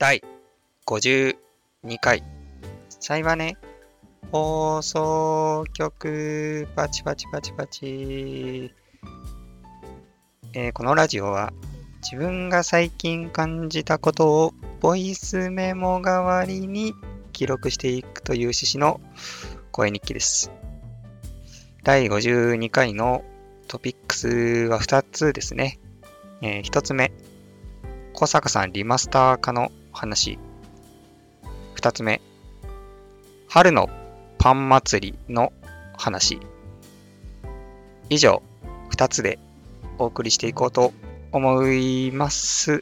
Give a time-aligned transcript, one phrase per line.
[0.00, 0.22] 第
[0.86, 1.34] 52
[2.00, 2.22] 回、
[3.00, 3.56] 幸はね、
[4.30, 8.72] 放送局、パチパチパチパチ。
[10.54, 11.52] えーこのラジオは、
[12.00, 16.94] 自分が最近感じたことをボイスメモ代わりに
[17.32, 19.00] 記録していくという趣旨の
[19.72, 20.52] 声日記です。
[21.82, 23.24] 第52回の
[23.66, 24.28] トピックス
[24.68, 25.80] は2つですね。
[26.40, 27.10] え1つ目、
[28.12, 30.38] 小坂さんリマスター化の話。
[31.74, 32.20] 2つ目、
[33.48, 33.90] 春の
[34.38, 35.52] パン祭りの
[35.96, 36.38] 話。
[38.08, 38.40] 以上、
[38.92, 39.40] 2つで
[39.98, 40.92] お送りしていこうと
[41.32, 42.80] 思います。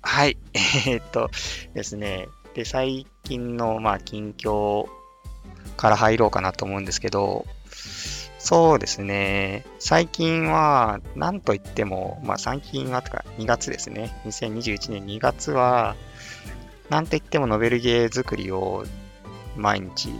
[0.00, 0.38] はい。
[0.54, 1.30] えーっと
[1.74, 2.28] ですね。
[2.54, 4.88] で、最近の、まあ、近況
[5.76, 7.44] から入ろうかなと思うんですけど、
[8.42, 9.64] そうですね。
[9.78, 14.18] 最近は、なんといっても、まあ、最近はとか、2月ですね。
[14.24, 15.94] 2021年2月は、
[16.88, 18.84] なんといってもノベルゲー作りを
[19.56, 20.10] 毎日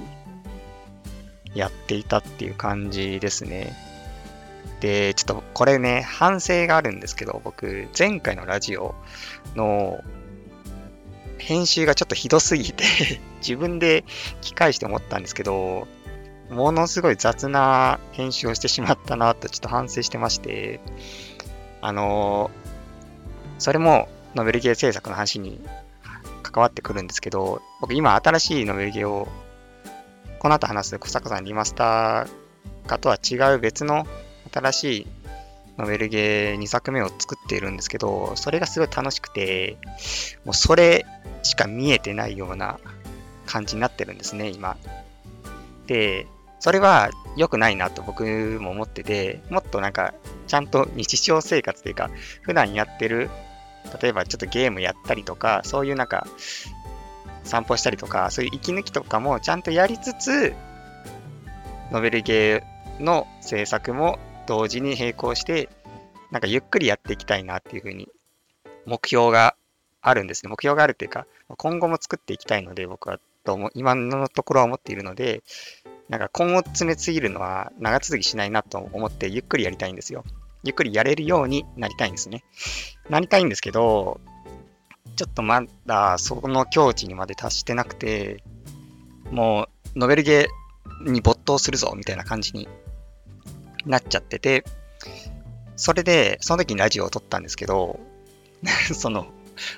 [1.54, 3.74] やっていたっていう感じですね。
[4.80, 8.94] で、ちょっとこれね、反省があるんですけど、僕、前回のラジオ
[9.56, 10.04] の
[11.38, 12.84] 編集がちょっとひどすぎて
[13.40, 14.02] 自分で
[14.40, 15.88] 聞き返して思ったんですけど、
[16.50, 20.80] ものすごい雑な編集をしてしまったなとちょっと反省してまして、
[21.80, 22.50] あの
[23.58, 25.60] それもノベルゲー制作の話に
[26.42, 29.28] 関わってくるんですけど、僕今新しいノベルゲーを、
[30.40, 32.28] この後話す小坂さんリマスター
[32.86, 34.06] 化とは違う別の
[34.52, 35.06] 新しい
[35.78, 39.78] ノベルゲー2作目を作っているんですけど、それがすごい楽しくて、
[40.44, 41.06] もうそれ
[41.42, 42.80] しか見えてないような
[43.46, 44.76] 感じになってるんですね、今。
[45.86, 46.26] で、
[46.60, 50.14] それは良くないなと僕も思ってて、もっとなんか、
[50.46, 52.10] ちゃんと日常生活というか、
[52.42, 53.30] 普段やってる、
[54.00, 56.26] 例えばちょっとゲームやったりとか、そういうなんか、
[57.44, 60.54] 散歩したりとか、そういう息抜きとかもちゃんとやりつつ、
[61.90, 65.70] ノベルゲーの制作も同時に並行して、
[66.30, 68.08] なんかゆっくりやっていきたいなっていうふうに、
[68.84, 69.56] 目標が
[70.02, 70.50] あるんですね。
[70.50, 75.42] 目標があるっていうか、今後も作っていきたいので、僕はと思今のところは思っているので、
[76.10, 80.24] なんか今後詰めすぎるのは長続きしないなと思って、ゆっくりやりたいんですよ。
[80.64, 82.42] ゆっくりやれるようになりたいんですね。
[83.08, 84.20] なりたいんですけど、
[85.14, 88.42] ちょっとまだその境地にまで達してなくて、
[89.30, 92.68] もうノベルゲーに没頭するぞみたいな感じに
[93.86, 94.64] なっちゃってて、
[95.76, 98.00] それで、その時にラジオを撮ったんですけど、
[98.94, 99.28] その、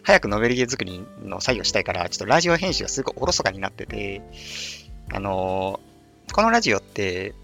[0.02, 4.22] 早くノベルゲー作りの作業したいから、ちょっとラジオ編集がすごいおろそかになってて、
[5.12, 5.91] あのー
[6.32, 7.34] このラジオって、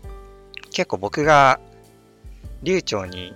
[0.70, 1.60] 結構僕が
[2.62, 3.34] 流暢に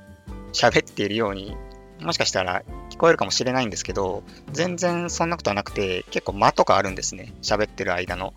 [0.52, 1.54] 喋っているように、
[2.00, 7.34] もしかしたら聞こえるかもしれないんですけど、全然そんなことはなくて、結構間とかあるんですね。
[7.42, 8.32] 喋ってる間の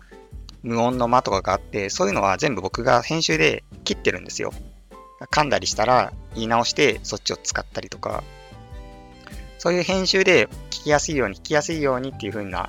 [0.62, 4.52] 無音の間とかがあって、そういうのは全部僕が編集で切ってるんですよ。
[5.30, 8.24] 噛んだりしたら言い直してそっちを使ったりとか、
[9.58, 12.68] そういう編集で聞きやすいように聞きやすいようにっていう風な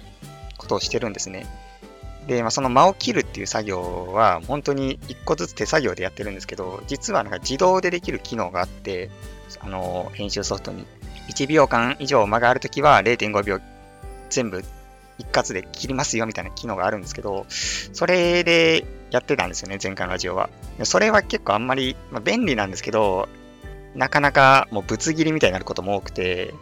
[0.57, 1.45] ことをしてるんですね。
[2.27, 9.09] で、まあ、その間を切るっていう作業は本当に一個ずつ手作業でやってるんですけど、実はなんか自動でできる機能があって、
[9.59, 10.85] あの、編集ソフトに。
[11.29, 13.59] 1秒間以上間があるときは0.5秒
[14.29, 14.63] 全部
[15.17, 20.49] 一括で切りますよみたいな機能があるんですけど、それでやってたんですよね、前回のラジオは。
[20.83, 23.27] それは結構あんまり、まあ、便利なんですけど、
[23.95, 26.53] なかなかもうぶつ切りみたいになることも多くて、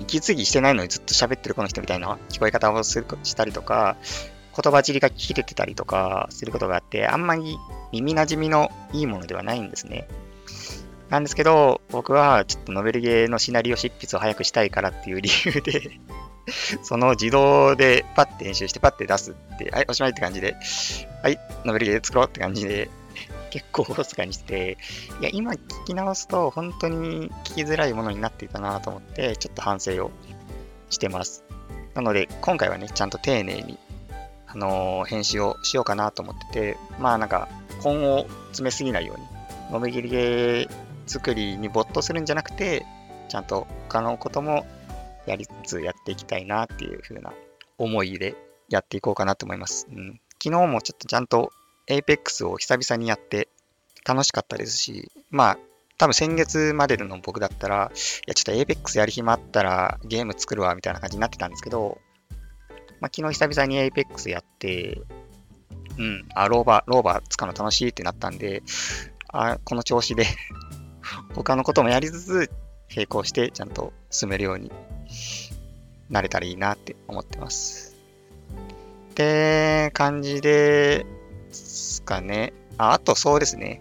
[0.00, 3.96] 息継ぎしてないのにずっと喋ってるこの人みたいな聞こえ方をするしたりとか、
[4.56, 7.58] 言葉尻が切れてたりとかすることがあって、あんまり
[7.92, 10.06] 耳馴染みのいいものではないんですね。
[11.10, 16.00] なんですけど、僕はちょっとノベルゲーのシナリオ執筆を早くしたいからっていう理由で
[16.82, 20.56] その自動でパッて編集してパッて出すって、はい、おしまいって感じで、
[21.22, 22.90] はい、ノベルゲー作ろうって感じで、
[23.54, 24.78] 結構おろそかにして、
[25.20, 30.10] いや、今聞き直すと本当に聞きづらいものになっていたなと思って、ちょっと反省を
[30.90, 31.44] してます。
[31.94, 33.78] なので、今回はね、ちゃんと丁寧に、
[34.48, 37.48] あのー編集をしようかなと思ってて、まあなんか、
[37.80, 39.24] 本を詰めすぎないように、
[39.70, 40.68] ノベルゲー
[41.06, 42.84] 作りに没頭するんじゃなくて、
[43.28, 44.66] ちゃんと他のことも
[45.26, 47.32] やりつつやっていきたいなっていう風な
[47.78, 48.34] 思いで
[48.68, 49.86] やっていこうかなと思います。
[49.92, 51.52] うん、昨日もちょっとちゃんと
[51.88, 53.48] Apex を久々にやって
[54.06, 55.58] 楽しかったですし、まあ、
[55.96, 61.98] 多分先月までの僕だったら、いや、ちょっと Apex やる暇あったらゲーム作るわみたいな感じになってたんですけど、
[63.00, 65.00] まあ、昨日久々に Apex やって、
[65.98, 68.62] うん、あ、ローバー、ローバー使うの楽しいってなったんで、
[69.28, 70.26] あ、この調子で
[71.34, 72.50] 他のこともやりつつ、
[72.94, 74.70] 並行してちゃんと進めるように
[76.10, 77.96] なれたらいいなって思ってます。
[79.10, 81.06] って感じで
[81.54, 82.52] すかね。
[82.76, 83.80] ああとそうですね。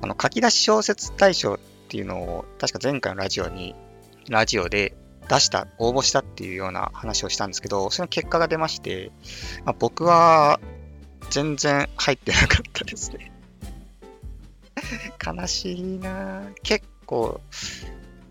[0.00, 3.74] あの、書き出し小説大賞っていうのを、確か前回のラジオに、
[4.28, 4.94] ラジオで
[5.28, 9.10] 出した、応募したっていうような話をしたんですけど、その結果が出まして、
[9.64, 10.60] まあ、僕は
[11.30, 13.32] 全然入ってなかったですね。
[15.24, 17.40] 悲しいな結構、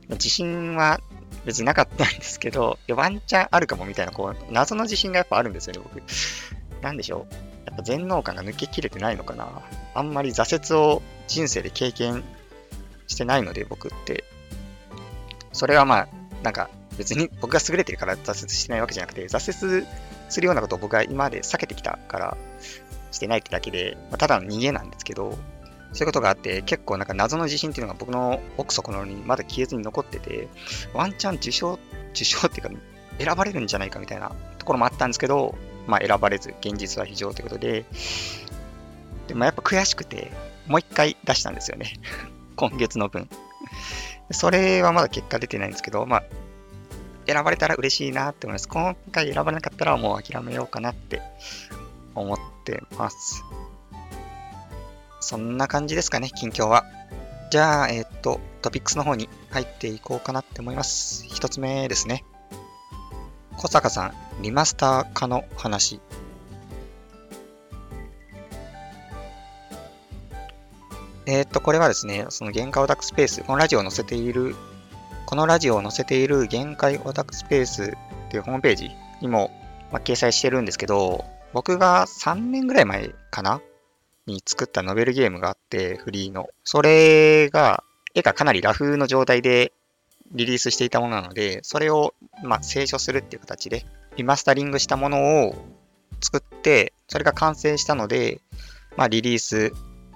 [0.10, 1.02] 自信は
[1.46, 6.02] 別になかったんですけど、ワンチャンあるかもみたいな、こう、謎の自信がやっぱあるんですよね、僕。
[6.82, 7.55] なんでしょう。
[7.66, 9.48] やっぱ全能感が抜けきれてないのかな。
[9.94, 12.24] あんまり挫折を人生で経験
[13.08, 14.24] してないので、僕って。
[15.52, 16.08] それはまあ、
[16.44, 19.86] なんか別に僕が優れてるから挫折してないわけじゃなくて、挫折
[20.30, 22.38] するようなことを僕は今まで避けてきたから
[23.12, 25.38] してないってだけで、まあ、ただの逃げなんですけど、
[25.94, 30.50] そういうことがあって、結構なんか謎の自信っていうのが僕の奥底のにまだ消えずに残ってて、
[30.94, 31.80] ワンチャン受賞、
[32.12, 32.70] 受賞っていうか、
[33.18, 35.56] 選ばれるんじゃないかみたいなところもあったんですけど、
[35.88, 37.86] まあ選ばれず、現実は非常ということで、
[39.28, 40.32] でもやっぱ悔しくて、
[40.68, 41.94] もう一回出したんですよね。
[42.56, 43.30] 今月の分。
[44.32, 46.24] それはまだ結果出てないんですけど、まあ、
[47.28, 48.68] 選ばれたら嬉しいなって思います。
[48.68, 51.22] 今回選ばれなかったらもう諦めようかなって
[52.14, 53.44] 思ってます。
[55.20, 56.86] そんな感じですかね、近況は。
[57.52, 61.26] じゃあ、えっ、と、トピックスの方に入っていこうかなって思います。
[61.28, 62.24] 一つ目ですね。
[63.58, 66.02] 小坂さん、リマスター化の話。
[71.26, 74.56] えっ、と、これはですね、その限界オタクスペース、このラジオを載せている、
[75.26, 78.92] このラジオを載せている限界オタクスペースっていうホームページ
[79.22, 79.52] にも、
[79.92, 83.62] まあ、掲載してるんですけど、僕が3年ぐらい前かな
[84.28, 86.50] に作ったノベルゲームがあって、フリーの。
[86.64, 89.72] それが、絵がかなりラフの状態で
[90.32, 92.14] リリースしていたものなので、それを、
[92.44, 93.86] まあ、清書するっていう形で、
[94.18, 95.56] リマスタリングしたものを
[96.22, 98.42] 作って、それが完成したので、
[98.98, 99.72] まあ、リリース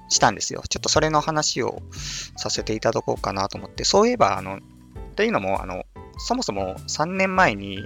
[0.09, 0.63] したんですよ。
[0.67, 1.81] ちょっとそれの話を
[2.37, 4.59] させていただこうかなと思って、そういえば、あの、
[5.15, 5.85] というのも、あの、
[6.17, 7.85] そもそも3年前に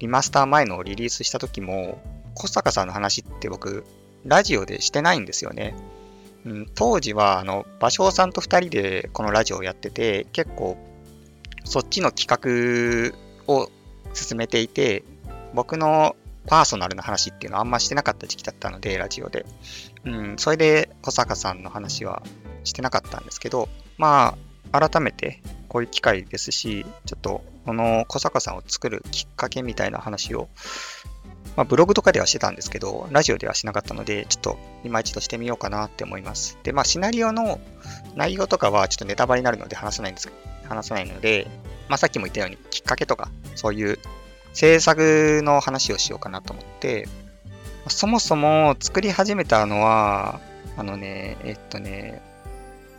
[0.00, 2.00] リマスター前のリリースした時も、
[2.34, 3.84] 小坂さんの話って僕、
[4.24, 5.74] ラジオでしてないんですよね。
[6.44, 10.76] うん、当時は、あの、芭蕉さんと2人でこのラジオをやってて、結構、
[11.64, 13.12] そっちの企
[13.46, 13.70] 画を
[14.14, 15.02] 進めていて、
[15.54, 16.16] 僕の
[16.46, 19.44] パーソナルな話っていうのはあんましてなかった時期だったので、ラジオで。
[20.04, 22.22] うん、それで小坂さんの話は
[22.64, 23.68] してなかったんですけど、
[23.98, 24.36] ま
[24.72, 30.48] あ、改めてこういう機会ですし、ちょっとこの小坂さんを作るきっかけみたいな話を
[31.58, 36.56] まあ、ブログとかではしてたんですけど、ラジオではしなかったので、ちょっと今一度してみようかなって思います。
[36.62, 37.58] で、まあ、シナリオの
[38.14, 40.28] 内容とかはちょっとネタバレになるので話さないんです
[40.68, 41.48] 話さないので、
[41.88, 43.98] まあ、さっきも言ったようにきっかけとか、そういう
[44.52, 47.08] 制作の話をしようかなと思って、
[47.88, 50.40] そもそも作り始めたのは、
[50.76, 52.22] あのね、えっとね、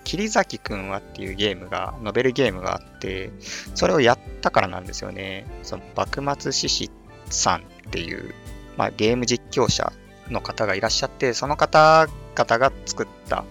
[0.04, 3.32] 桐崎くんはっていうゲームが、ノベルゲームがあって、
[3.76, 5.46] それをやったからなんですよね。
[5.64, 6.92] その、幕末志士
[7.30, 8.34] さんっていう
[8.80, 9.92] まあ、ゲーム実況者
[10.30, 13.44] の方がいらっしゃって、その方々が作った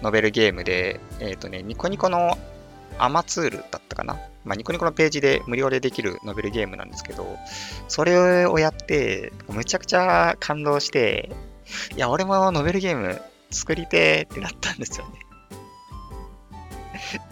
[0.00, 2.38] ノベルゲームで、えっ、とね、ニコニコの
[2.98, 4.18] アマツールだったかな？
[4.44, 7.26] まあ、ニコニコのページで無料でできるノベルゲームなんですけど、
[7.88, 11.30] それをやって、むちゃくちゃ感動して、
[11.96, 13.20] いや、俺もノベルゲーム
[13.50, 15.12] 作りてーってなったんですよね。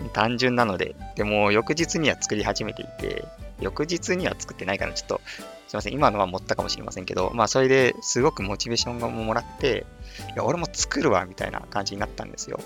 [0.13, 0.97] 単純なので。
[1.17, 3.25] でも、翌日には作り始めていて、
[3.61, 5.21] 翌日には作ってないから、ちょっと
[5.69, 9.87] すいません、今のは持ったかもしれませんけど、まあ、それですごくモチベーションがもらって、
[10.35, 12.61] いや、俺も作るわ、みたいな感じになったんですよ。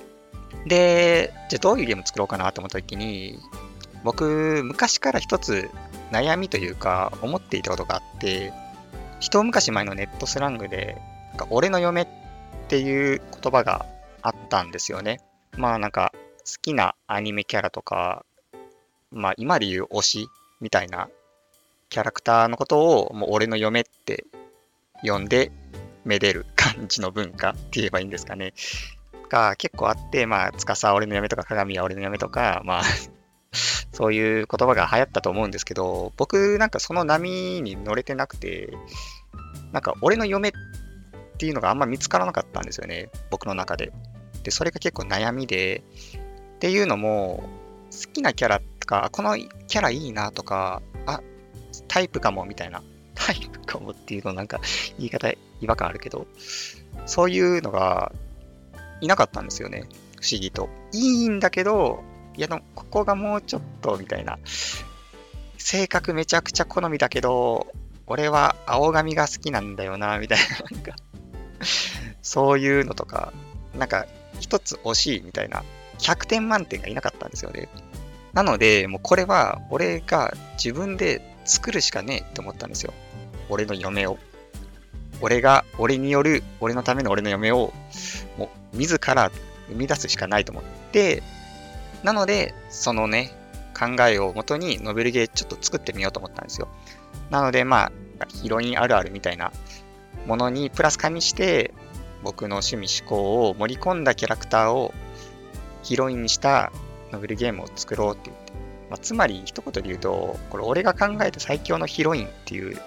[0.66, 3.38] で、じゃあどういうゲーム作ろうかなと思った時に、
[4.04, 5.70] 僕、昔から一つ
[6.10, 8.52] 悩みというか、思っていたことがあって、
[9.20, 10.96] 一昔前のネットスラングで、
[11.30, 12.06] なんか俺の嫁っ
[12.68, 13.86] ていう言葉が
[14.22, 15.20] あったんですよね。
[15.56, 18.24] まあなんか、好きなアニメキャラとか、
[19.10, 20.28] まあ今で言う推し
[20.60, 21.08] みたいな
[21.88, 24.24] キャラクターのことをもう俺の嫁って
[25.02, 25.50] 呼んで
[26.04, 28.54] めでる感じの文化って言えばいいんですかね。
[29.28, 32.82] が結構あって、まあ、司は俺の嫁とか鏡は俺の嫁とか、まあ
[33.92, 38.70] そういう言葉が流行ったと思うんですけど、僕なんかその波に乗れてなくて、
[39.72, 40.52] なんか俺の嫁っ
[41.38, 43.92] ていうのがあんま見つからなかったんですよね、僕の中で。
[44.42, 45.82] で、それが結構悩みで、
[46.56, 47.48] っていうのも、
[47.90, 51.20] 好きなキャラとか、このキャラいいなとか、あ、
[51.88, 52.82] タイプかもみたいな。
[53.14, 54.60] タイプかもっていうのなんか
[54.98, 56.26] 言い方違和感あるけど、
[57.06, 58.12] そういうのが
[59.00, 59.84] いなかったんですよね。
[60.20, 60.68] 不思議と。
[60.92, 62.02] いいんだけど、
[62.36, 64.38] いや、でもここがもうちょっとみたいな。
[65.58, 67.66] 性格めちゃくちゃ好みだけど、
[68.06, 70.94] 俺は青髪が好きなんだよな、みたいな、なんか
[72.22, 73.32] そういうのとか、
[73.76, 74.06] なんか
[74.38, 75.64] 一つ惜しいみたいな、
[75.98, 77.68] 100点満点がいなかったんですよね。
[78.32, 82.92] なので、もうこれは俺が自分で作るしかねえって思ったんですよ。
[83.48, 84.18] 俺の嫁を。
[85.20, 87.72] 俺が、俺による、俺のための俺の嫁を、
[88.76, 89.30] 自ら
[89.68, 91.22] 生み出すしかないと思って、
[92.02, 93.32] なので、そのね、
[93.78, 96.68] 考えをもとにノベルゲーちょっと作ってみようと思ったんですよ。
[97.30, 99.52] なので、まあ、ヒロインあるあるみたいな
[100.26, 101.74] ものにプラス加味して、
[102.22, 104.94] 僕の趣味思考を盛り込んだキャラクターを
[105.82, 106.72] ヒロインにした
[107.12, 108.52] ノベルゲームを作ろうって言って。
[108.88, 112.78] まあ、つまり、一言で言うと、これ俺が考えた最強のヒロインっていう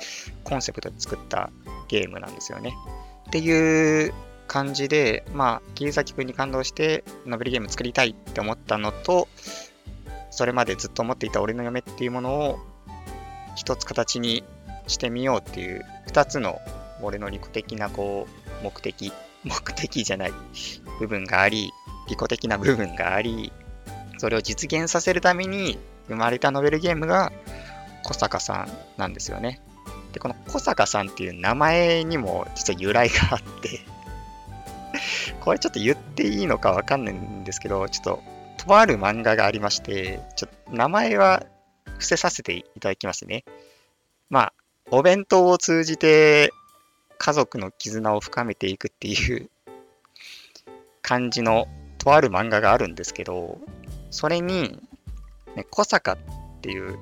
[0.44, 1.52] コンセプトで作った
[1.90, 2.74] ゲームなんですよね。
[3.28, 4.14] っていう
[4.50, 9.30] 感じで、まあ、桐崎くんに感動して、ノベルゲーム作りたいって思ったのと、
[10.32, 12.60] それまでずっと思っていた俺の嫁っていうものを
[13.56, 14.44] 一つ形に
[14.88, 16.60] してみようっていう二つの
[17.02, 18.28] 俺の利己的なこ
[18.62, 19.14] う目的、
[19.46, 20.34] 目的じゃない
[21.00, 21.72] 部分があり、
[22.10, 23.54] 利己的な部分があり、
[24.18, 25.78] それを実現させるために
[26.08, 27.32] 生まれたノベルゲームが
[28.04, 29.62] 小坂さんなんですよね。
[30.12, 33.82] で、この小坂さんっていう名前にも実は由来があって
[35.42, 38.24] これちょっと言っていいのかわかんないんですけど、ちょっと、
[38.58, 41.46] とある漫画がありまして、ちょっと名前は
[41.86, 43.46] 伏せさせていただきますね。
[44.30, 44.54] まあ、
[44.92, 46.52] お弁当を通じて
[47.18, 49.50] 家族の絆を深めていくっていう
[51.02, 53.60] 感じのとある漫画があるんですけど、
[54.10, 54.82] それに、
[55.56, 56.18] ね、小坂っ
[56.62, 57.00] ていう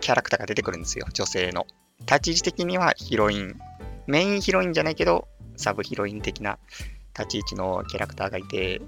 [0.00, 1.66] キャラクターが出てくるんですよ、女性の。
[2.00, 3.58] 立ち位置的にはヒロイン。
[4.06, 6.58] メインヒロインじゃないけど、サブヒロイン的な
[7.16, 8.80] 立ち位置のキャラクターがいて、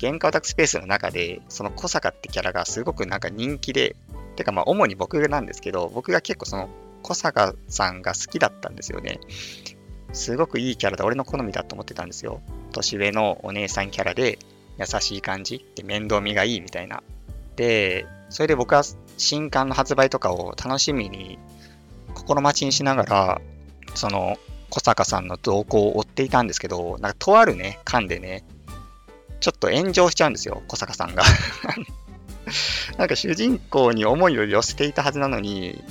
[0.00, 3.96] 原価オタクスペースの中で、その小坂ってキャラがすごくなんか人気で、
[4.36, 6.68] てかまあ主に僕なんですけど、僕が結構その
[7.02, 9.20] 小坂さんが好きだったんですよね。
[10.12, 12.40] すごくいいキャラで俺の好みだと思ってたんですよ。
[12.72, 14.38] 年上のお姉さんキャラで、
[14.78, 17.02] 優しい感じで面倒見がいいみたいな。
[17.56, 18.82] で、それで僕は
[19.18, 21.38] 新刊の発売とかを楽しみに
[22.14, 23.40] 心待ちにしながら、
[23.94, 24.38] その
[24.70, 28.44] 小坂さんの動向を追っていたんですけど、なんかとあるね、巻でね、
[29.40, 31.24] ちょっと炎上しちゃうんですよ、小坂さんが。
[32.96, 35.82] なんか主人公に思いを寄せていたはずなのに、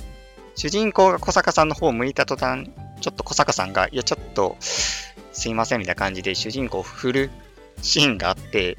[0.56, 2.70] 主人公が小坂さんの方を向いた途端、
[3.02, 7.32] ちょっと小坂さんが、いや、ちょっと、すいませんみたいな感じで主人公を振る
[7.82, 8.78] シーンがあって、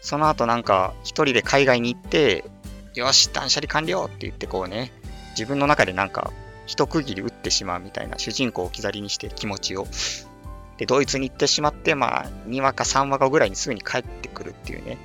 [0.00, 2.44] その後なんか一人で海外に行って、
[2.94, 4.92] よし、断捨離完了って言ってこうね、
[5.30, 6.32] 自分の中でなんか
[6.66, 9.86] 一区切り打ってしまうみたいな主人公を置き去りにして気持ちを。
[10.76, 14.98] で、ドイツに行ってしまって、まあ、2話か3話かぐらいにすぐに帰ってくるっていうね。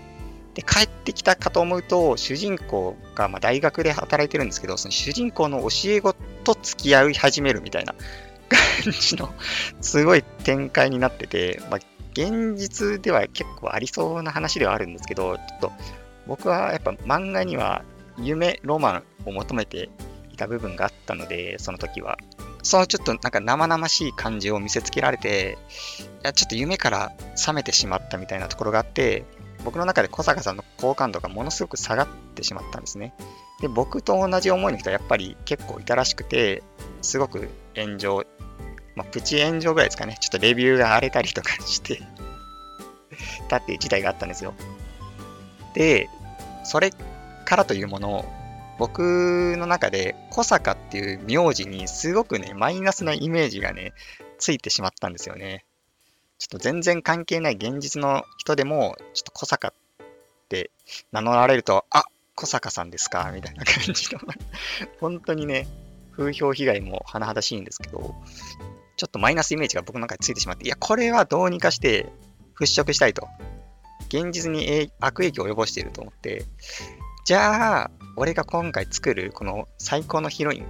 [0.53, 6.13] で、帰ってきたかと思うと、主人公がま大学で働いてるんですけど、その主人公の教え子
[6.43, 7.95] と付き合い始めるみたいな
[8.83, 9.33] 感じの、
[9.79, 11.79] すごい展開になってて、まあ、
[12.13, 15.71] 現実では結構ありそうな話ではあるんですけど、ちょっと
[16.27, 17.83] 僕はやっぱ漫画には
[18.17, 19.89] 夢、ロマンを求めて
[20.41, 22.17] た部分があったので、その時は。
[22.63, 25.57] そのちょっとなんか生々しい感じを見せつけられて、
[26.23, 29.23] いやちょっと夢から覚めてしまったみたいなところがあって、
[29.63, 33.13] 僕の中で小坂さんの好感度がものすごく下がってしまったんですね。
[33.61, 36.63] で、僕と同じ思いの人はやっぱり結構いたらしくて、
[37.01, 38.25] すごく炎上
[38.95, 40.17] まあ、プチ炎上ぐらいですかね。
[40.19, 42.01] ちょっとレビューが荒れたりとかして
[43.47, 44.53] たっていう事態があったんですよ。
[45.73, 46.09] で、
[46.63, 46.91] それ
[47.45, 48.25] からというものを、
[48.81, 53.93] 僕の中で小坂っていう名字にすごくね、マイナスなイメージがね、
[54.39, 55.65] ついてしまったんですよね。
[56.39, 59.73] ちょっと全然関係ない現実の人でも、ちょっと小坂っ
[60.49, 60.71] て
[61.11, 64.19] 名乗られると、あ小坂さんですかみたいな感じの
[64.99, 65.67] 本当にね、
[66.17, 68.15] 風評被害も甚だしいんですけど、
[68.97, 72.11] ちょっとマイナスイメージが僕の中についてしまって、いや、これはどうにかして
[72.59, 73.27] 払拭したいと。
[74.07, 76.45] 現実に悪影響を及ぼしていると思って、
[77.23, 80.65] じゃあ、俺が今回作るこの最高のヒロイン、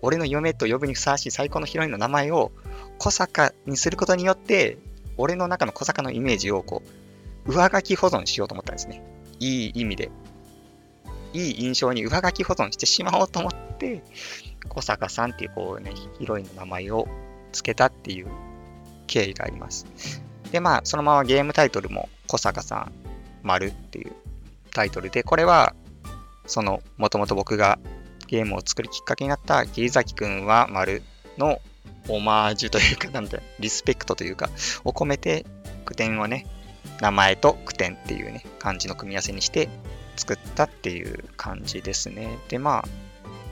[0.00, 2.52] 俺の嫁と呼ぶにふさわしい最高のヒロインの名前を
[2.98, 4.78] 小坂にすることによって、
[5.16, 6.82] 俺の中の小坂のイメージをこ
[7.46, 9.02] う、上書き保存しようと思ったんですね。
[9.40, 10.10] いい意味で。
[11.32, 14.04] いい印象に上書き保存してしまおうと思って、
[14.68, 17.08] 小坂さんっていうこうね、ヒロインの名前を
[17.52, 18.28] つけたっていう
[19.08, 19.86] 経緯があります。
[20.52, 22.92] で、まあ、そのままゲームタイトルも小坂さん
[23.42, 24.12] 丸っていう
[24.76, 25.74] タイトルで、これは、
[26.46, 27.78] その、もともと僕が
[28.26, 31.02] ゲームを作るきっかけになった桐崎くんは丸
[31.38, 31.60] の
[32.08, 34.50] オマージュというか、なんだ、リスペクトというか、
[34.84, 35.46] を込めて、
[35.86, 36.46] 句点をね、
[37.00, 39.70] 名前と句点っていうね、漢字の組み合わせにして
[40.16, 42.38] 作ったっていう感じですね。
[42.48, 42.84] で、まあ、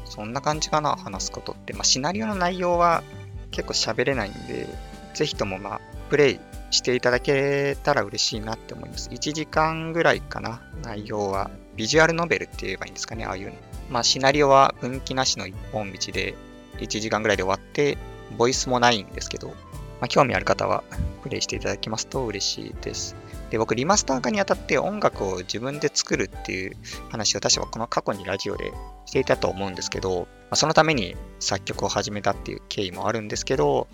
[0.04, 1.72] そんな感じかな、話すことって。
[1.72, 3.02] まあ、シナリオの内容は
[3.50, 4.68] 結構喋れないんで、
[5.14, 6.40] ぜひともまあ、プレイ
[6.74, 9.08] していただけたら嬉しいなって思います。
[9.10, 11.50] 1時間ぐらいかな、内容は。
[11.76, 13.52] ビジュアルノベルって言えばいいんですかね、ああいうの。
[13.90, 16.34] まあ、シナリオは分岐なしの一本道で、
[16.78, 17.96] 1時間ぐらいで終わって、
[18.36, 19.54] ボイスもないんですけど、ま
[20.02, 20.82] あ、興味ある方は
[21.22, 23.16] プレイしていただきますと嬉しいです。
[23.50, 26.76] で、僕、リマスター化にあたって音楽を自分で作るっていう
[27.10, 28.72] 話を確かこの過去にラジオで
[29.06, 33.86] していたと思うんですけど、まあ、そのために作曲を始めたっていう経緯もあるんですけど、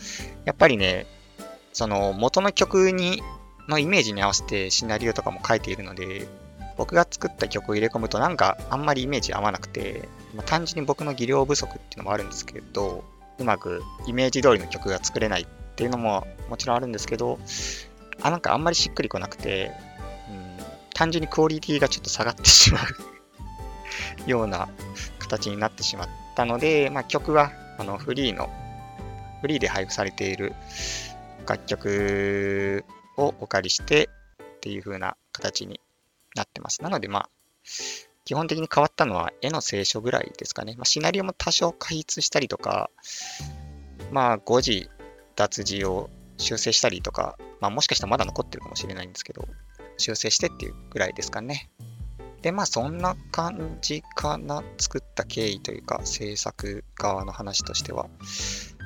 [0.46, 1.06] やっぱりね、
[1.72, 3.22] その元の曲に
[3.68, 6.26] のイメージに合わせてシナリオとかも書いているので、
[6.76, 13.04] 僕が作った曲を入れ込むとなんかあんまりイメージ合わなくて、まあ、単純に僕の技量不足っていうのもあるんですけど、
[13.38, 15.46] うまくイメージ通りの曲が作れないっ
[15.76, 17.38] ていうのももちろんあるんですけど、
[18.22, 19.72] あ、なんかあんまりしっくりこなくて、
[20.28, 22.80] うん、単純にクオリティがちょっと下がってしま
[24.26, 24.68] う ような
[25.18, 28.50] 形になってしまったので、まあ、曲はあのフリーの、
[29.40, 30.54] フリーで配布されている
[31.46, 32.84] 楽曲
[33.16, 34.08] をお借りして
[34.58, 35.80] っていう風な形に
[36.34, 36.82] なってます。
[36.82, 37.30] なので、まあ、
[38.24, 40.74] 基本的に変わったのは絵の聖書ぐらいですかね。
[40.76, 42.90] まあ、シナリオも多少開筆したりとか、
[44.12, 44.88] まあ、誤字、
[45.36, 49.46] 脱字を修正したりとか、まあもしかしたらまだ残ってるかもしれないんですけど、
[49.98, 51.70] 修正してっていうぐらいですかね。
[52.42, 54.62] で、まあそんな感じかな。
[54.78, 58.08] 作った経緯というか、制作側の話としては。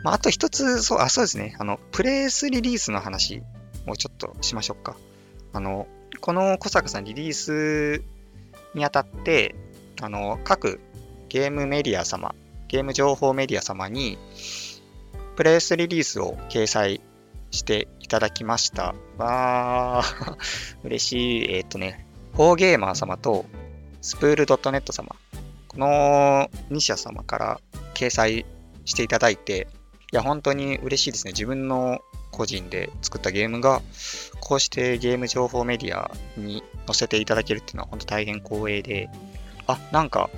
[0.05, 1.57] まああと一つ、そう、あ、そうですね。
[1.59, 3.43] あの、プレイスリリースの話
[3.87, 4.97] もうちょっとしましょうか。
[5.53, 5.87] あの、
[6.21, 8.03] この小坂さんリリース
[8.75, 9.55] にあたって、
[10.01, 10.81] あの、各
[11.29, 12.35] ゲームメディア様、
[12.69, 14.19] ゲーム情報メディア様に、
[15.37, 17.01] プレイスリリースを掲載
[17.51, 18.95] していただきました。
[19.19, 20.37] わー、
[20.85, 21.57] 嬉しい。
[21.57, 23.45] えっ、とね、フォーゲーマー様と
[24.01, 25.17] スプール .net 様、
[25.69, 27.61] この2社様から
[27.95, 28.47] 掲載
[28.85, 29.69] していただいて、
[30.17, 31.33] や、本当に嬉しいですね。
[31.33, 33.83] 自分の個人で作ったゲームが、
[34.41, 39.09] こうしてゲーム情報メディアに載せていただけるっていうのは本当大変光栄で、
[39.67, 40.31] あ、なんか、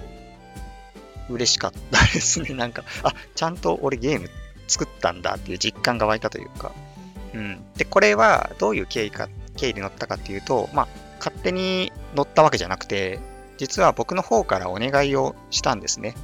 [1.29, 2.55] 嬉しかったですね。
[2.55, 4.31] なんか、あ、ちゃんと俺ゲーム
[4.69, 6.73] 作ったんだっていう実感が湧いたというか、
[7.35, 7.65] うん。
[7.77, 13.19] で、これはどういう経緯か、経緯で乗ったかっていうと、まあ、勝手に乗ったわけじゃなくて、
[13.59, 16.15] 実は僕の方からお願いをしたんですね。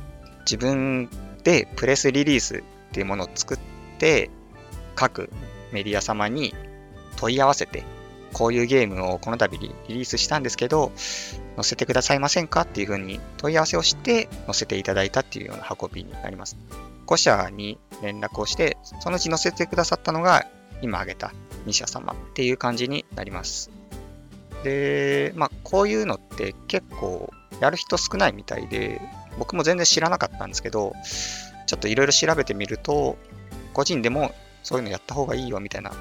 [0.44, 1.08] 自分
[1.44, 3.58] でプレスリリースっていうものを作っ
[3.98, 4.28] て、
[4.94, 5.30] 各
[5.72, 6.54] メディア様に
[7.16, 7.84] 問い合わせて、
[8.34, 10.92] こういうゲームをこの度リリースしたんですけど、
[11.56, 16.58] 載せてくださいませんかっていうふうに問い合わせをして載せていただいたっていうような運びになります。
[17.06, 20.46] 5社に連絡をして、そのうち載せてくださったのが
[20.82, 21.32] 今挙げた
[21.66, 23.70] 2社様っていう感じになります。
[24.64, 29.00] で、まあ、こういうのって結構やる人少ないみたいで、
[29.38, 30.92] 僕も全然知らなかったんですけど、
[31.66, 33.16] ちょっといろいろ調べてみると、
[33.72, 35.92] 個人でもそういうのやった方がいいよみたいな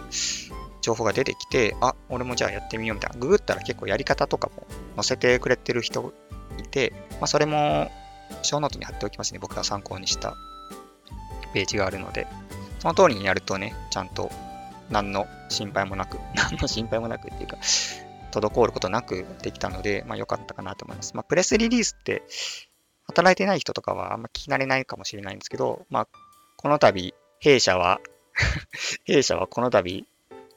[0.82, 3.18] 情報が出てきて、あ、俺もじゃあやってみようみたいな。
[3.20, 6.14] ググったら結構やり方とかも載せてくれてる人
[6.60, 7.92] いて、まあ、それも
[8.44, 9.40] ショーノートに貼っておきますね。
[9.40, 10.36] 僕が参考にした
[11.54, 12.28] ページがあるので、
[12.80, 14.32] その通りにやるとね、ちゃんと
[14.90, 17.58] 何の心配もなく、 何の心配もなくっていうか、
[18.32, 21.16] 滞ることなくできたので、まあ良かったかなと思います。
[21.16, 22.24] まあプレスリリースって、
[23.12, 26.08] 働いてない人とかはあんま聞き慣れないかもしれないんですけど、まあ、
[26.58, 28.00] この度、弊社は
[29.06, 30.06] 弊社はこの度、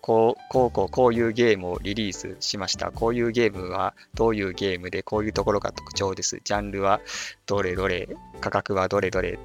[0.01, 2.93] こう、こう、こう、こういうゲームをリリースしました。
[2.93, 6.41] こういうゲームはどういうゲームで、こういうところが特徴です。
[6.45, 7.01] ジャンルは
[7.47, 8.09] どれどれ、
[8.41, 9.39] 価格はどれどれ、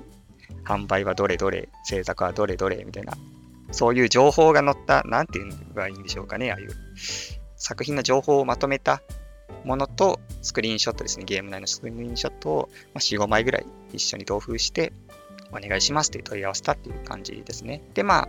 [0.65, 3.13] 販売はどれどれ、制作はどれどれ、みたいな
[3.71, 6.69] そういう情報が載った、なんていうのがいいんでしょうかね、ああいう
[7.55, 9.01] 作品の情報をまとめた
[9.63, 14.93] ものと、スクリーンショットですね、ゲーム内のスクリーンショットを4、5枚ぐらい一緒に同封して、
[15.51, 17.81] お願いしますって問い合わせたっていう感じですね。
[17.93, 18.27] で、まあ、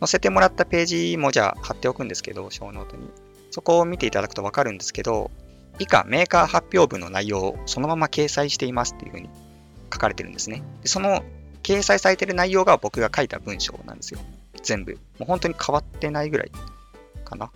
[0.00, 3.08] 載せてもらったページもじゃあ貼っておくんですけど、ショーノートに。
[3.50, 5.30] そこを見ていただくとわかるんですけど、
[5.78, 9.28] 以下、メーカー発表文の内容をそのまま掲載していますっていうふうに
[9.92, 10.62] 書かれてるんですね。
[10.82, 11.24] でその
[11.62, 14.20] 掲載されてる内容が僕が書いた文章なんですよ。
[14.62, 14.92] 全部。
[14.92, 16.52] もう本当に変わってないぐらい
[17.24, 17.50] かな。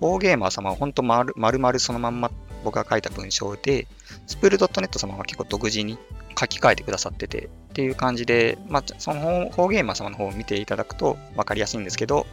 [0.00, 2.30] フォーゲーマー様は本当丸々そのまんま
[2.64, 3.86] 僕が書いた文章で、
[4.26, 5.98] スプール .net 様は結構独自に
[6.38, 12.26] 書き換えてくださっててっていう感じで、まあ、そのフォーゲーマー様の方を見ていただくと分かりやすいんですけど、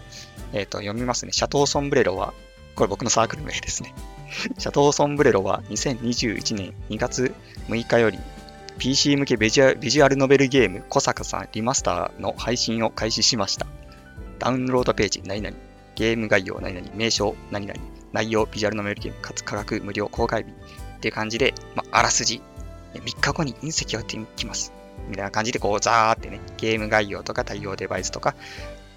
[0.53, 1.33] えっ、ー、と、読みますね。
[1.33, 2.33] シャトーソンブレロは、
[2.75, 3.93] これ僕のサークル名ですね。
[4.57, 7.33] シャトーソンブレロは2021年2月
[7.67, 8.19] 6日より
[8.77, 13.65] PC 向けビジュアルノベルゲーム小坂さんリマスターの配信を開始しました。
[14.39, 15.55] ダウンロードページ、何々、
[15.97, 17.79] ゲーム概要、何々、名称、何々、
[18.13, 22.39] 内容、ビジュアルノベルゲーム、かつ価格無料公開日っていう感じで、まあ、らすじ、
[22.93, 24.71] 3日後に隕石を打ってきます。
[25.09, 28.35] みたいな感じでこうザーってね、ゲーム概要とか対応デバイスとか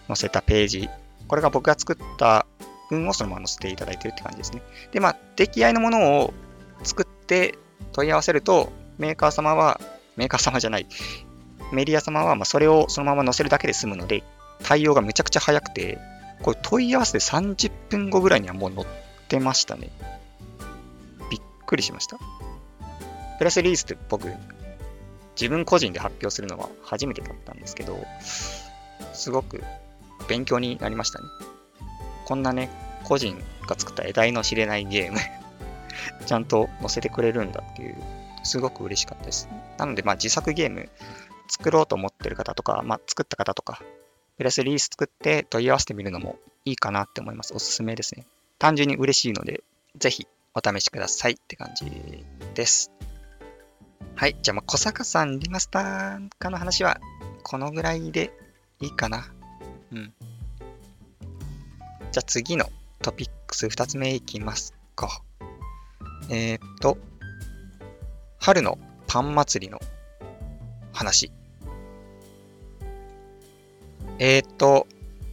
[0.09, 0.91] 載せたページ。
[1.27, 2.45] これが僕が作った
[2.91, 4.61] 文をそのまま載せていただいてるって感じですね。
[4.93, 6.35] で、まあ、出来合いのものを
[6.83, 7.57] 作って
[7.93, 9.81] 問い合わせると、メーカー様は、
[10.17, 10.87] メーカー様じゃない、
[11.73, 14.23] メディア様はまそれをそのまま載せるだけで済むので、
[14.63, 15.99] 対応がめちゃくちゃ早くて、
[16.43, 18.87] これ問い合わせで30分後ぐらいにはもう載っ
[19.29, 19.91] てましたね。
[21.31, 22.19] びっくりしました。
[23.39, 24.29] プレスリリースって僕、
[25.35, 27.99] 自分個人で発表するのは初めてだったんですけど、
[29.13, 29.63] すごく
[30.29, 31.25] 勉強になりましたね。
[32.27, 32.71] こんなね、
[33.05, 35.19] 個人が作った得体の知れないゲーム
[36.27, 37.97] ちゃんと載せてくれるんだっていう、
[38.45, 39.49] すごく嬉しかったです。
[39.79, 40.89] なので、まあ自作ゲーム
[41.49, 43.83] 作ろうと思ってる方とか、まあ作った方とか、
[44.41, 47.53] プレスリリース作って問い合わせてみるのもいいかなって思います。
[47.53, 48.25] おすすめですね。
[48.59, 49.63] 単純に嬉しいので、
[49.99, 52.25] ぜひお試しくださいって感じ
[52.55, 52.91] です。
[54.17, 54.37] はい。
[54.41, 57.03] じゃあ、ま、小坂さんリマスター化の話は、
[57.43, 58.33] このぐらいで
[58.81, 59.27] いいかな。
[59.93, 60.15] うん。
[62.11, 62.65] じゃあ、次の
[63.03, 65.21] トピックス2つ目いきますか。
[66.31, 66.97] えー、っと、
[68.39, 69.79] 春のパン祭りの
[70.95, 71.31] 話。
[74.21, 74.87] えー、っと、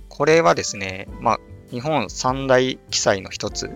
[0.07, 1.39] これはですね、まあ、
[1.71, 3.69] 日本三大記載の一つ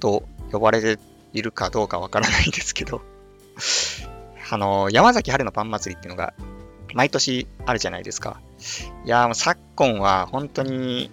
[0.00, 1.00] と呼ばれて
[1.32, 3.00] いるかどうかわからないんですけど
[4.50, 6.34] あの、山崎春のパン祭りっていうのが
[6.92, 8.40] 毎年あるじゃないですか。
[9.04, 11.12] いや、もう昨今は本当に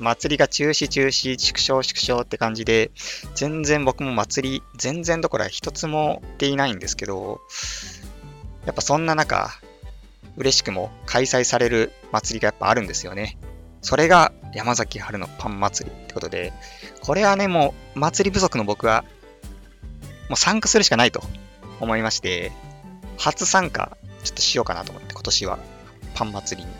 [0.00, 2.90] 祭りが中止中止、縮小縮小って感じで、
[3.36, 7.40] 全然僕も祭り、全然どころか一つもっていないんですけど、
[8.66, 9.60] やっぱそんな中、
[10.36, 13.38] 嬉しくも開催される祭りがやっぱあるんですよね。
[13.80, 16.52] それが山崎春のパン祭りってことで、
[17.00, 19.04] これはね、もう祭り不足の僕は、
[20.28, 21.22] もう参加するしかないと
[21.80, 22.52] 思いまして、
[23.18, 25.58] 初参加ちょっとしようかなと思って、今年は
[26.14, 26.74] パン祭りに。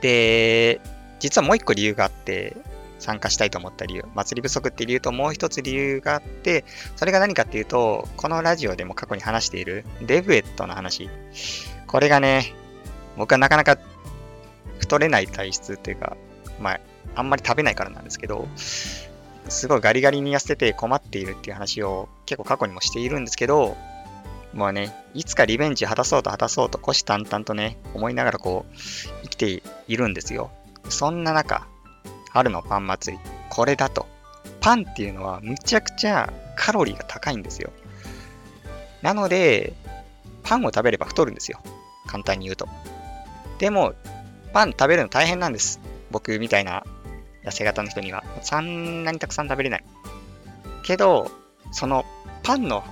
[0.00, 0.80] で、
[1.20, 2.56] 実はもう一個理由があって、
[2.98, 6.64] 参加したいと思った理由、祭り不足っていう理由ともう一つ理由があって、
[6.96, 11.10] それが何かっていうと、このラジオでも過去に話しているデブエットの話。
[11.94, 12.52] これがね、
[13.16, 13.78] 僕はなかなか
[14.80, 16.16] 太れない体質っていうか、
[16.58, 16.80] まあ、
[17.14, 23.76] あんまり食べないからなんですけど、すごいガリガリに痩せて困っているっていう話を結構過去にもしているんですけど、
[24.54, 28.76] もうね、いつかリベンジ果たそうと果たそうと、虎視眈々とね、思いながらこう、
[29.22, 30.50] 生きているんですよ。
[30.88, 31.68] そんな中、
[32.32, 34.08] 春のパン祭り、これだと。
[34.60, 37.70] パンっていうのはむちゃくちゃカロリーが高いんですよ。
[39.00, 39.74] なので、
[40.42, 41.60] パンを食べれば太るんですよ。
[42.06, 42.68] 簡単に言うと。
[43.58, 43.94] でも、
[44.52, 45.80] パン食べるの大変なんです。
[46.10, 46.84] 僕みたいな
[47.44, 48.24] 痩せ型の人には。
[48.42, 49.84] そんなにたくさん食べれない。
[50.82, 51.30] けど、
[51.72, 52.04] その
[52.42, 52.84] パンの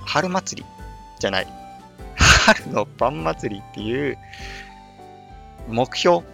[0.00, 0.68] 春祭り
[1.18, 1.46] じゃない。
[2.16, 4.18] 春のパン祭りっていう
[5.68, 6.24] 目標、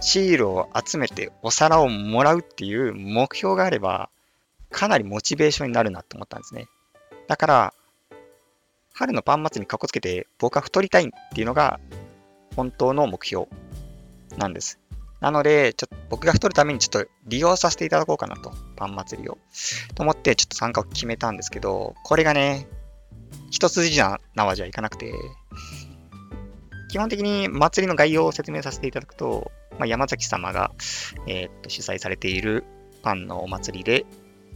[0.00, 4.08] シールを集めてお皿をもらうっていう目標があれば、
[4.70, 6.66] かなりモチベーションになるなって思ったんですね。
[7.28, 7.74] だから、
[8.94, 11.80] 春のパン祭りにかっこつけて僕は太りたいっていうのが
[12.56, 13.46] 本当の目標
[14.36, 14.78] なんです。
[15.20, 19.38] なので、ちょっと僕が太るためにちょっと利用させていただこうかなと、パン祭りを。
[19.94, 22.66] と思ってちょっと参加を決めたんですけど、これがね、
[23.50, 24.00] 一筋
[24.34, 25.12] 縄じゃいかなくて、
[26.90, 30.72] 基本的に祭りの概要を説明させていただくと、まあ、山崎様が、
[31.26, 32.64] えー、っと主催されている
[33.02, 34.06] パンのお祭りで、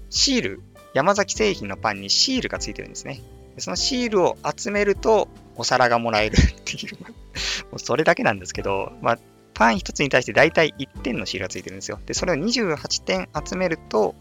[0.09, 0.62] シール、
[0.94, 3.20] 山崎製品のパンにシールがついてるんですね。
[3.59, 9.19] そのシールを集めるとお皿がもらえる っていうもうそれだけなんですけど、まあ、
[9.55, 11.99] パン1つに対して大体1点のシールがついてるんですよ。
[12.07, 14.14] で、それを28点集めると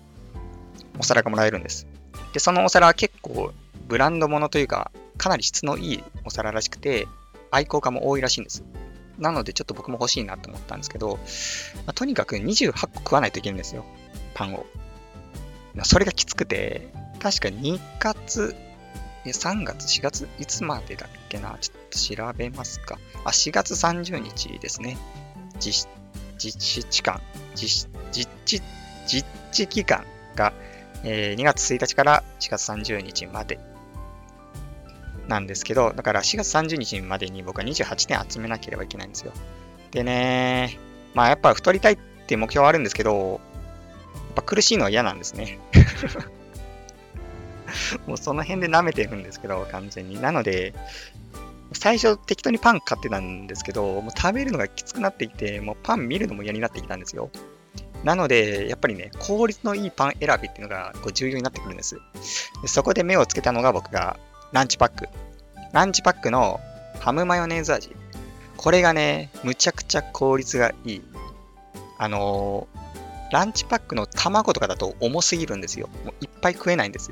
[1.00, 1.88] お皿がもらえるんです。
[2.34, 3.52] で、そのお皿は結構
[3.88, 7.08] ブランド物というか、かなり質のいいお皿らしくて、
[7.52, 8.64] 愛好家も多いらしいんです。
[9.20, 11.18] なので、ちょっと僕も欲しいなと思ったんですけど、
[11.86, 13.86] まあ、とにかく28個食わないといけないんですよ。
[14.34, 14.66] パンを。
[15.84, 16.88] それがきつくて、
[17.20, 18.56] 確か2月、
[19.32, 21.58] 3月、4月、いつまでだっけな？
[21.62, 23.00] ちょっと調べますか。
[23.24, 24.98] あ、4月30日ですね。
[25.60, 25.88] 実
[26.38, 27.22] 実施間、
[27.56, 28.62] 実実地、
[29.08, 30.06] 実地期間
[30.36, 30.52] が、
[31.04, 33.60] えー、2月1日から4月30日まで
[35.28, 39.32] なんですけど、だから4月30日までに僕は28点集めなければいけないんですよ。
[39.92, 40.78] でね、
[41.14, 43.40] まあやっぱ太りたいって目標はあるんですけど、
[44.16, 45.60] やっぱ苦しいのは嫌なんですね。
[48.08, 50.22] もうその辺で舐めてるんですけど、完全に。
[50.22, 50.74] なので、
[51.74, 57.30] 最初適当にパン買ってたんですけど、もう食べるのがきつくなってきて、もうパン見るのも嫌になってきたんですよ。
[58.04, 61.96] なので、やっぱりね、効率のいいパン選びっていうのがこう重要になってくるんです
[62.62, 62.68] で。
[62.68, 64.18] そこで目をつけたのが僕が
[64.52, 65.08] ランチパック。
[65.72, 66.60] ランチパックの
[67.00, 67.96] ハムマヨネーズ味。
[68.58, 71.02] これがね、むちゃくちゃ効率がいい。
[71.98, 72.68] あの、
[73.34, 75.90] ランチパックの卵とかだと重すぎるんですよ。
[76.06, 77.12] もういっぱい食えないんです。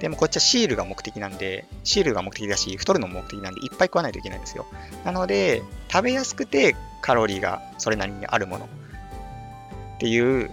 [0.00, 4.66] でもこっちはシールが目的なんで、シールが目的だし、太るのも目的なんで、いっぱい食わないといけないんですよ。
[5.04, 8.68] なので、食べやすくてカロリーがそれなりにあるものっ
[10.00, 10.50] ていう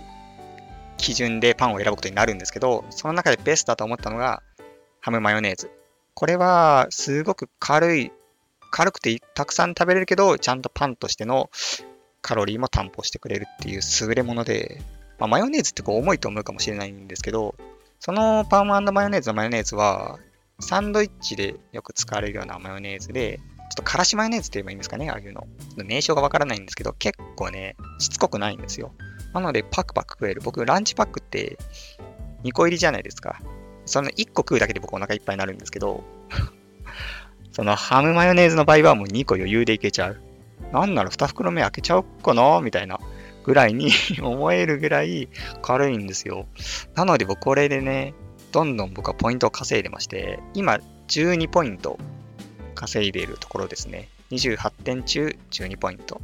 [0.98, 4.44] 基準でパンを選ぶことになるんですけど、その中でベストだと思ったのが、
[5.02, 5.72] ハムマヨネーズ。
[6.14, 8.12] これは、すごく軽い、
[8.70, 11.50] 軽くてたくさん食べれるけど、ちゃんとパンとしての
[12.22, 14.82] カロリーも担保してくれるっていう優れもので、
[15.20, 17.56] まあ、マヨネーズってこう重いと思うかもしれないんですけど、
[18.00, 20.20] そのパンマヨネーズのマヨネーズは、
[20.60, 25.48] サンドイッチでよく使われるようなマヨネーズで、ちょっとからしマヨネーズって言えばいいんですかね、ああいうの。
[25.78, 28.94] 名称がわからないんですけど、結構ね、しつこくないんですよ。
[29.34, 30.42] なので、パクパク食える。
[30.44, 31.58] 僕、ランチパックって
[32.44, 33.40] 2個入りじゃないですか。
[33.86, 36.04] その1個食うだけで僕お腹いっぱいになるんですけど、
[37.52, 40.22] そのハムマヨネーズの場合はもう2個余裕でいけちゃう。
[40.72, 43.00] なんなら2袋目開けちゃおっかなみたいな
[43.48, 45.30] ぐらいに 思えるぐらい
[45.62, 46.46] 軽いんですよ。
[46.96, 48.14] なので僕これでね、
[48.52, 51.98] どんどん僕はポイントを稼いでまして、今12ポイント
[52.76, 54.10] 稼いでいるところですね。
[54.32, 56.22] 28点中12ポイント。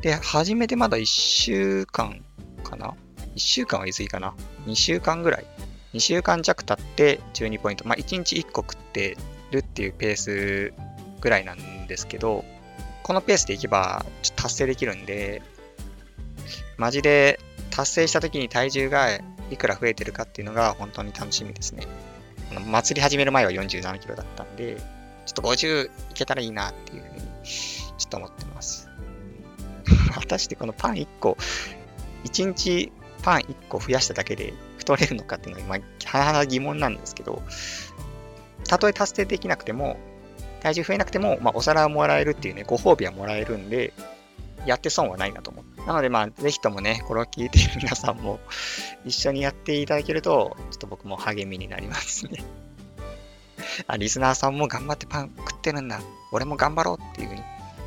[0.00, 2.24] で、始めてまだ1週間
[2.64, 2.94] かな
[3.36, 4.34] ?1 週間は言い過ぎかな
[4.66, 5.46] ?2 週間ぐらい。
[5.94, 7.86] 2週間弱経って12ポイント。
[7.86, 9.16] まあ1日1個食って
[9.52, 10.72] るっていうペース
[11.20, 12.44] ぐらいなんですけど、
[13.04, 15.40] このペースでいけば達成できるんで、
[16.76, 19.08] マジで達成した時に体重が
[19.50, 21.86] いくら増えてるかっていうのが本当に楽しみですね。
[22.66, 24.76] 祭り始める前は47キロだったんで、
[25.26, 27.20] ちょっと50いけたらいいなっていうふうに
[27.98, 28.88] ちょっと思ってます。
[30.12, 31.36] 果たしてこのパン1個、
[32.24, 37.42] 1日パン1個増やしただけで太れるのかっていうのは今、はなはな疑問なんですけど、
[38.68, 39.96] たとえ達成できなくても、
[40.60, 43.92] 体重増えなくても、まあ、お皿をもらえるっていうね、ご褒美はもらえるんで、
[44.66, 45.86] やって損はないなと思う。
[45.86, 48.40] なので、まあ、ぜひともね、これを聞いている皆さんも
[49.04, 52.44] 一緒にやっていただけると、ちょっと僕も励みになりますね
[53.86, 53.96] あ。
[53.96, 56.00] リスナーさんも頑張ってパン食ってるんだ。
[56.32, 57.44] 俺も頑張ろうっていう風に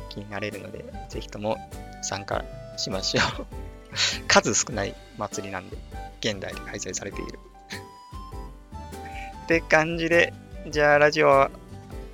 [0.08, 1.58] 気になれるので、ぜひとも
[2.02, 2.44] 参加
[2.76, 3.46] しましょう
[4.26, 5.76] 数少ない祭りなんで、
[6.20, 7.38] 現代で開催されている
[9.44, 10.32] って感じで、
[10.68, 11.50] じゃあラジオ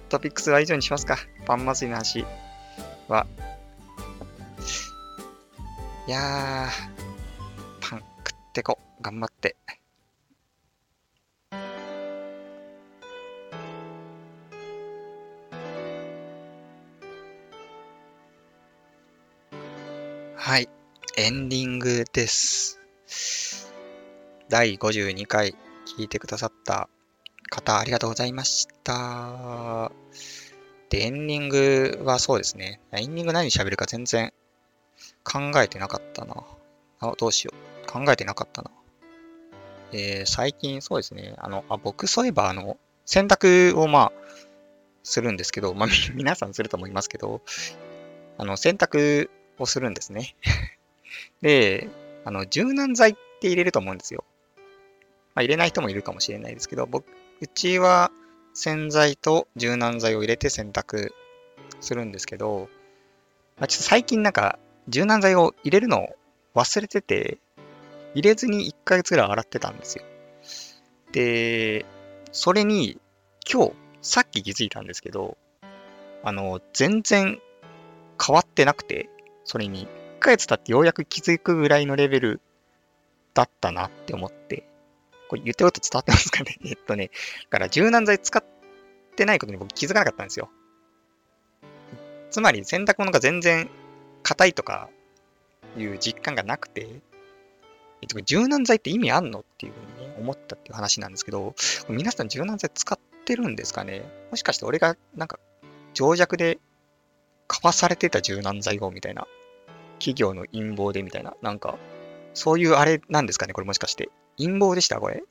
[0.09, 1.19] トピックスは以上にしますか。
[1.47, 2.25] パン祭りの話
[3.09, 3.27] は
[6.07, 8.79] いやー、パン食ってこ。
[9.03, 9.57] 頑張って。
[20.37, 20.69] はい。
[21.17, 22.79] エンディングです。
[24.49, 25.57] 第52回
[25.99, 26.89] 聞いてくださった
[27.51, 29.91] 方ありがとうございました。
[30.89, 32.81] で、エンディングはそうですね。
[32.93, 34.33] エンディング何喋るか全然
[35.27, 36.45] 考えてなかったな。
[37.01, 37.87] あ、どうしよう。
[37.91, 38.71] 考えてなかったな。
[39.93, 41.35] えー、最近そうですね。
[41.39, 44.27] あの、あ、僕そういえばあの、洗濯をまあ、
[45.03, 47.43] するんですけど、まあ、 皆さんすると思いますけど、
[48.39, 50.37] あの、洗濯をするんですね。
[51.43, 51.89] で、
[52.25, 54.25] あの、柔軟剤って入れると思うんですよ。
[55.35, 57.05] まあ、入れない人もいるかもしれないですけど、僕、
[57.41, 58.11] うちは
[58.55, 61.11] 洗剤と柔軟剤を入れて洗濯
[61.81, 62.69] するんですけど、
[63.59, 64.59] まあ、ちょっと最近なんか
[64.89, 66.09] 柔軟剤を入れるのを
[66.55, 67.39] 忘れてて、
[68.15, 70.05] 入れずに1ヶ月ぐらい洗ってたんですよ。
[71.13, 71.85] で、
[72.33, 72.99] それに
[73.51, 73.73] 今日、
[74.03, 75.37] さっき気づいたんですけど、
[76.23, 77.41] あの、全然
[78.25, 79.09] 変わってなくて、
[79.45, 82.41] それに1ヶ月経ってようやく気づくぐらいのレベル
[83.35, 84.67] だったなって思って、
[85.29, 86.57] これ言ってること伝わってますかね？
[86.65, 87.11] えっとね、
[87.45, 88.45] だから柔軟剤使っ
[89.15, 90.49] てないことに僕気づかなかったんですよ。
[92.31, 93.71] つまり洗濯物が全然
[94.27, 94.89] 硬いとか
[95.79, 96.89] いう実感がなくて、
[98.25, 101.55] 柔軟剤って意味あんのっていうふうに、思ったっていう話なんですけど、
[101.89, 104.03] 皆さん柔軟剤使ってるんですかね？
[104.33, 105.39] もしかして俺がなんか
[105.95, 106.59] 情弱で
[107.47, 109.29] 買わされてた柔軟剤をみたいな、
[110.01, 111.77] 企業の陰謀でみたいな、なんか、
[112.35, 113.53] そういうあれなんですかね？
[113.53, 114.09] これもしかして。
[114.39, 114.99] 陰謀でした？
[114.99, 115.23] これ？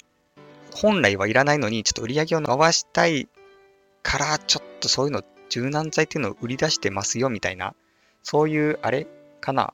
[0.73, 3.27] 本来はいらないのに、ちょっと売り上げを伸ばしたい
[4.03, 7.75] から、ちょっとそういうの、柔軟剤っていうのを売り出してますよみたいな
[8.25, 9.05] そういう、あれ
[9.39, 9.71] かな？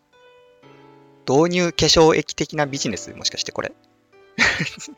[1.25, 3.13] 導入化粧液的なビジネス？
[3.13, 3.71] もしかしてこれ？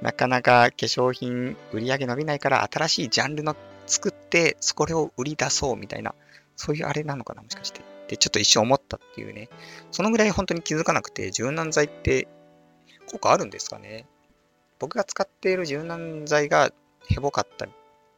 [0.00, 6.14] なかなか化粧品売り上げ伸びないから新しいジャンルの作ってそれを売り出そうみたいな
[6.54, 7.42] そういうあれなのかな？
[7.42, 7.80] もしかして。
[7.80, 9.48] ってちょっと一瞬思ったっていうね。
[9.90, 12.28] そのぐらい本当に気づかなくて柔軟剤って
[13.10, 14.06] 効果あるんですかね？
[14.78, 16.70] 僕が使っている柔軟剤が
[17.08, 17.66] ヘボかった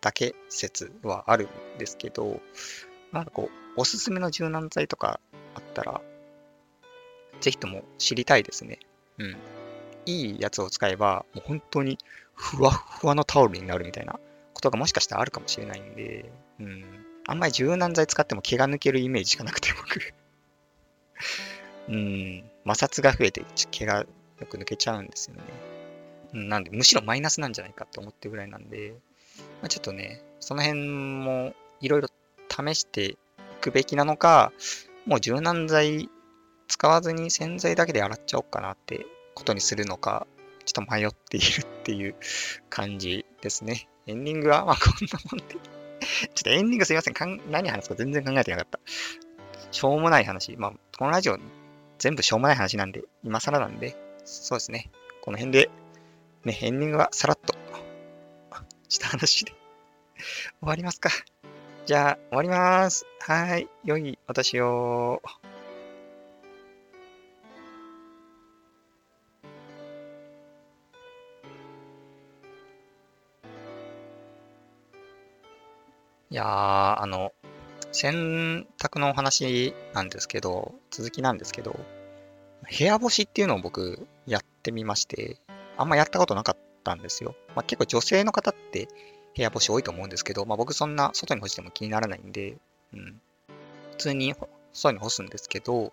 [0.02, 2.42] だけ説はあるんですけど、
[3.16, 5.20] なんかこう、おすすめの柔軟剤とか
[5.54, 6.00] あったら、
[7.40, 8.78] ぜひとも知りたいですね。
[9.18, 9.36] うん。
[10.06, 11.98] いいやつを使えば、もう本当に
[12.34, 14.18] ふわふわのタオルになるみたいな
[14.54, 16.84] ことがもしかしたらあるかもしれないんで、うん。
[17.26, 20.00] あんまり柔軟剤使っても毛が抜けるイメージしかなくて、僕
[21.88, 22.44] うん。
[22.64, 24.06] 摩擦が増えて毛がよ
[24.48, 25.42] く抜けちゃうんですよね。
[26.34, 28.94] うん、なんで、むしろマイナスなんじゃないかと思ってるぐらいなんで、
[29.62, 32.08] まあ、ちょっとね、その辺もいろいろ
[32.56, 33.16] 試してい
[33.60, 34.52] くべきなのか、
[35.06, 36.08] もう柔軟剤
[36.68, 40.26] 使わずに洗剤だけで洗っちゃおうかなってことにするのか、
[40.64, 42.14] ちょっと迷っているっていう
[42.70, 43.88] 感じですね。
[44.06, 45.54] エンディングはまあこんなもんで
[46.34, 47.14] ちょっとエンディングすいません。
[47.14, 48.80] かん何話すか全然考えてなかった。
[49.70, 50.56] しょうもない話。
[50.56, 51.38] まあ、このラジオ
[51.98, 54.90] 全部しょうもない話なんで、今更なんで、そうですね。
[55.22, 55.70] この辺で、
[56.44, 57.54] ね、エンディングはさらっと
[58.88, 59.52] した話で
[60.60, 61.10] 終わりますか。
[61.86, 63.06] じゃあ、終わります。
[63.20, 63.68] はい。
[63.84, 65.22] 良いお年を。
[76.28, 77.32] いやー、あの、
[77.92, 81.78] 洗濯のお話なんですけど、続きなんですけど、
[82.68, 85.36] 部屋干しっていうのを僕やってみまして、
[85.76, 87.36] あんまやったことなかったんですよ。
[87.54, 88.88] まあ、結構女性の方って
[89.36, 92.56] 部屋干し多いと思うんですけど、まあ、僕そんな外に干しても気にならないんで、
[92.94, 93.20] うん、
[93.92, 94.34] 普通に
[94.72, 95.92] 外に干すんですけど、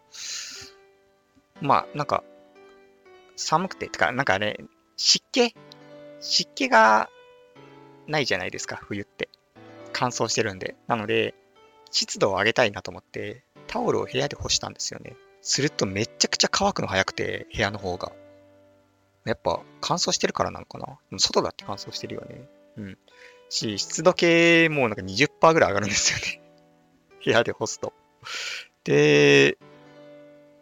[1.62, 2.24] まあなんか
[3.36, 4.58] 寒くて、てかなんかね、
[4.96, 5.56] 湿気？
[6.22, 7.10] 湿気が
[8.08, 9.28] ないじゃないですか、冬って。
[9.92, 10.76] 乾燥してるんで。
[10.88, 11.34] なので、
[11.92, 15.16] 湿度を上げたいなと思って、タオルを部屋で干したんですよね。
[15.42, 18.12] するとめちゃくちゃ乾くの早くて、部屋の方が。
[19.26, 20.98] やっぱ乾燥してるからなのかな？
[21.18, 22.48] 外だって乾燥してるよね。
[22.78, 22.98] うん。
[23.54, 26.42] し、湿度計もなんか20%ぐらい上がるんですよね。
[27.24, 27.94] 部屋で干すと。
[28.84, 29.58] で、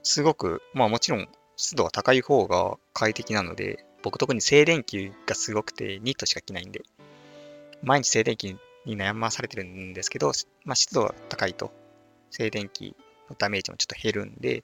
[0.03, 6.81] すごく、まあもちろん湿度が高い方が快適なので、僕特に静電気がすごくてニットしか着ないんで、
[7.81, 10.33] 毎日静電気に悩まされてるんですけど、
[10.65, 11.71] まあ、湿度が高いと
[12.29, 12.95] 静電気
[13.29, 14.63] のダメージもちょっと減るんで、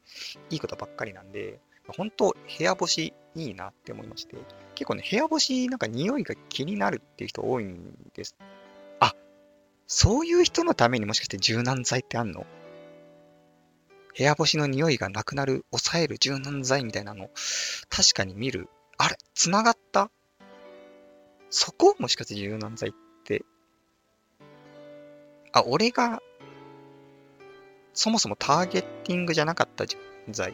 [0.49, 4.37] いいことばっかりなんで、本当部屋干しいいなって思いまして、
[4.77, 8.35] 結構ね、部屋干しなんか匂いが気になるっていう人多いんです。
[8.99, 9.15] あ、
[9.87, 12.45] そういう人のためにもしかして柔軟剤ってあんの？
[14.15, 17.31] 部屋干しの匂いがなくなる、抑える柔軟剤みたいなの、
[17.89, 18.69] 確かに見る。
[18.99, 20.11] あれ繋がった？
[21.49, 23.43] そこもしかして柔軟剤って
[25.53, 26.21] あ、俺が、
[27.95, 30.51] そもそもターゲッティングじゃなかった柔軟剤。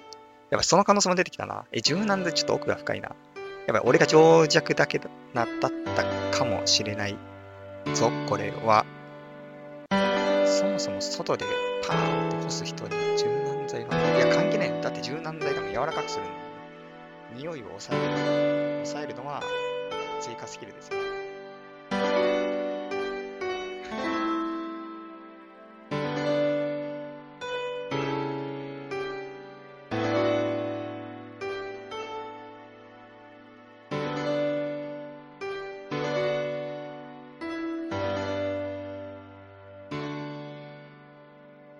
[0.50, 1.66] やっぱその可能性も出てきたな。
[1.74, 3.16] え、柔軟でちょっと奥が深いな。
[3.67, 5.10] やっぱ俺が情弱だけだっ
[5.62, 5.69] た
[6.38, 7.17] かもしれない
[7.93, 8.86] ぞ、これは。
[10.45, 11.45] そもそも外で
[11.88, 14.82] パーンって干す人に柔軟剤が、いや、関係ないよ。
[14.82, 16.30] だって柔軟剤でも柔らかくするの
[17.38, 19.41] に、匂いを抑える、抑えるのは
[20.19, 21.12] 追加スキルですよ。